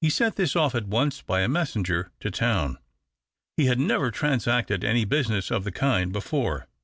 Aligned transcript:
He 0.00 0.10
sent 0.10 0.34
this 0.34 0.56
off 0.56 0.74
at 0.74 0.88
once 0.88 1.22
by 1.22 1.42
a 1.42 1.48
messenger 1.48 2.10
to 2.18 2.30
town. 2.32 2.76
He 3.56 3.66
had 3.66 3.78
never 3.78 4.10
transacted 4.10 4.82
any 4.82 5.04
business 5.04 5.48
of 5.52 5.62
the 5.62 5.70
kind 5.70 6.12
before. 6.12 6.66